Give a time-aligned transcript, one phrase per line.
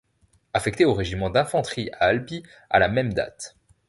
[0.55, 3.55] Affecté au Régiment d'Infanterie à Albi à la même date.